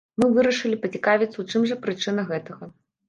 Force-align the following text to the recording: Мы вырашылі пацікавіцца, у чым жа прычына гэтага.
Мы 0.21 0.27
вырашылі 0.37 0.79
пацікавіцца, 0.85 1.31
у 1.43 1.45
чым 1.51 1.67
жа 1.73 1.77
прычына 1.85 2.21
гэтага. 2.31 2.73